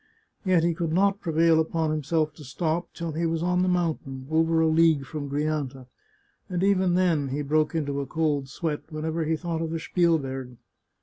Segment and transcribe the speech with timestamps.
[0.43, 3.67] Yet he could not prevail upon him self to stop till he was on the
[3.69, 5.85] mountain, over a league from Grianta,
[6.49, 9.79] and even then he broke into a cold sweat, when ever he thought of the
[9.79, 10.57] Spielberg.